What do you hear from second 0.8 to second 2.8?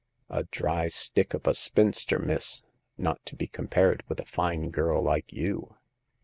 stick of a spinster, miss;